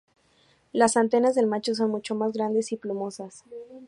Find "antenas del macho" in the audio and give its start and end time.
0.97-1.75